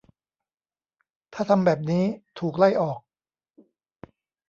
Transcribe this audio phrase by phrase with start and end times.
[1.33, 2.03] ถ้าทำแบบนี้
[2.39, 2.99] ถูกไล่ออก